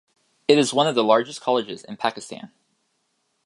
[0.47, 2.49] It is one of the largest colleges in Pakistan.